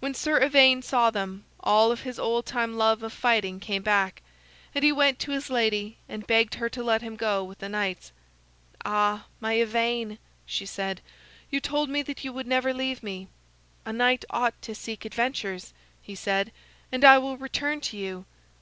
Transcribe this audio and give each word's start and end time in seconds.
When 0.00 0.14
Sir 0.14 0.42
Ivaine 0.42 0.80
saw 0.80 1.10
them, 1.10 1.44
all 1.60 1.94
his 1.94 2.18
old 2.18 2.46
time 2.46 2.78
love 2.78 3.02
of 3.02 3.12
fighting 3.12 3.60
came 3.60 3.82
back, 3.82 4.22
and 4.74 4.82
he 4.82 4.92
went 4.92 5.18
to 5.18 5.30
his 5.32 5.50
lady 5.50 5.98
and 6.08 6.26
begged 6.26 6.54
her 6.54 6.70
to 6.70 6.82
let 6.82 7.02
him 7.02 7.16
go 7.16 7.44
with 7.44 7.58
the 7.58 7.68
knights. 7.68 8.12
"Ah, 8.82 9.26
my 9.40 9.60
Ivaine," 9.60 10.16
she 10.46 10.64
said, 10.64 11.02
"you 11.50 11.60
told 11.60 11.90
me 11.90 12.00
that 12.00 12.24
you 12.24 12.32
would 12.32 12.46
never 12.46 12.72
leave 12.72 13.02
me." 13.02 13.28
"A 13.84 13.92
knight 13.92 14.24
ought 14.30 14.54
to 14.62 14.74
seek 14.74 15.04
adventures," 15.04 15.74
he 16.00 16.14
said. 16.14 16.50
"And 16.90 17.04
I 17.04 17.18
will 17.18 17.36
return 17.36 17.82
to 17.82 17.96
you." 17.98 18.24